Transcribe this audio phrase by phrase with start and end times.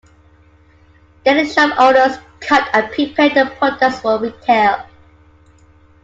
[1.23, 4.87] There the shop owners cut and prepare the products for retail.